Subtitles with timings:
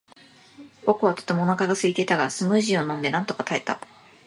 [0.87, 3.79] 僕はとてもお腹がすいていたが、スムージーを飲んでなんとか耐えた。